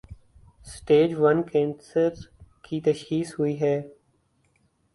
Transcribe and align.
Stage 0.67 1.09
one 1.19 1.37
cancer 1.51 2.11
کی 2.63 2.81
تشخیص 2.81 3.29
ہوئی 3.39 3.59
ہے۔ 3.61 3.75